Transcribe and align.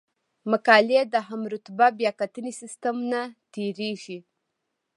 مقالې 0.51 0.99
د 1.13 1.15
هم 1.27 1.41
رتبه 1.53 1.87
بیاکتنې 1.99 2.51
سیستم 2.61 2.95
نه 3.11 3.21
تیریږي. 3.53 4.19